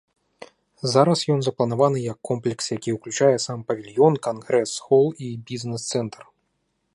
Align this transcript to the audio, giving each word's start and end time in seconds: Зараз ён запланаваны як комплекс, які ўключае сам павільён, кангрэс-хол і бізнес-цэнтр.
Зараз 0.93 1.19
ён 1.33 1.39
запланаваны 1.47 1.99
як 2.05 2.19
комплекс, 2.29 2.65
які 2.77 2.95
ўключае 2.97 3.35
сам 3.45 3.59
павільён, 3.71 4.13
кангрэс-хол 4.29 5.07
і 5.29 5.31
бізнес-цэнтр. 5.53 6.21